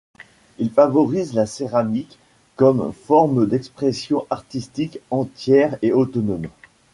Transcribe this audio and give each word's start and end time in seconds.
Il 0.57 0.71
favorise 0.71 1.35
la 1.35 1.45
céramique 1.45 2.17
comme 2.55 2.91
forme 2.91 3.45
d'expression 3.47 4.25
artistique 4.31 4.97
entière 5.11 5.77
et 5.83 5.91
autonome. 5.93 6.47